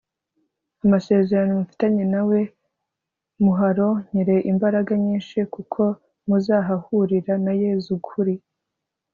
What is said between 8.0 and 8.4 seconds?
kuri